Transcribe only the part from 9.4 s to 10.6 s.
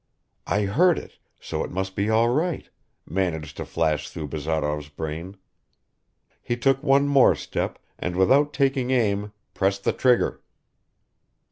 pressed the trigger.